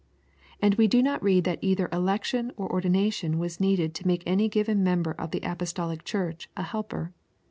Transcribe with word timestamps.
And 0.59 0.73
we 0.73 0.87
do 0.87 1.03
not 1.03 1.21
read 1.21 1.43
that 1.43 1.59
either 1.61 1.87
election 1.93 2.51
or 2.57 2.67
ordination 2.67 3.37
was 3.37 3.59
needed 3.59 3.93
to 3.93 4.07
make 4.07 4.23
any 4.25 4.49
given 4.49 4.81
member 4.83 5.11
of 5.11 5.29
the 5.29 5.41
apostolic 5.43 6.03
church 6.03 6.49
a 6.57 6.63
helper. 6.63 7.13